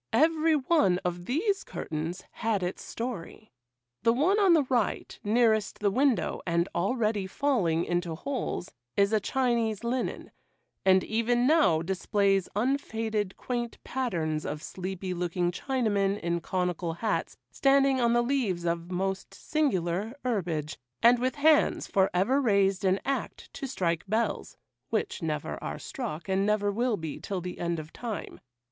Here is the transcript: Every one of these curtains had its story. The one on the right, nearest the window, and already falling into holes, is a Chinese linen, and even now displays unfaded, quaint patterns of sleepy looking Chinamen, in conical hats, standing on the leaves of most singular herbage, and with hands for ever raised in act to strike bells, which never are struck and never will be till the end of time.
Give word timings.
Every 0.13 0.55
one 0.55 0.97
of 1.05 1.25
these 1.25 1.63
curtains 1.63 2.23
had 2.31 2.63
its 2.63 2.83
story. 2.83 3.51
The 4.01 4.11
one 4.13 4.39
on 4.39 4.53
the 4.53 4.63
right, 4.63 5.19
nearest 5.23 5.77
the 5.77 5.91
window, 5.91 6.41
and 6.47 6.67
already 6.73 7.27
falling 7.27 7.85
into 7.85 8.15
holes, 8.15 8.71
is 8.97 9.13
a 9.13 9.19
Chinese 9.19 9.83
linen, 9.83 10.31
and 10.83 11.03
even 11.03 11.45
now 11.45 11.83
displays 11.83 12.49
unfaded, 12.55 13.37
quaint 13.37 13.77
patterns 13.83 14.43
of 14.43 14.63
sleepy 14.63 15.13
looking 15.13 15.51
Chinamen, 15.51 16.19
in 16.19 16.39
conical 16.41 16.93
hats, 16.93 17.37
standing 17.51 18.01
on 18.01 18.13
the 18.13 18.23
leaves 18.23 18.65
of 18.65 18.89
most 18.89 19.35
singular 19.35 20.15
herbage, 20.25 20.79
and 21.03 21.19
with 21.19 21.35
hands 21.35 21.85
for 21.85 22.09
ever 22.11 22.41
raised 22.41 22.83
in 22.83 22.99
act 23.05 23.53
to 23.53 23.67
strike 23.67 24.05
bells, 24.07 24.57
which 24.89 25.21
never 25.21 25.63
are 25.63 25.77
struck 25.77 26.27
and 26.27 26.43
never 26.43 26.71
will 26.71 26.97
be 26.97 27.19
till 27.19 27.39
the 27.39 27.59
end 27.59 27.77
of 27.77 27.93
time. 27.93 28.39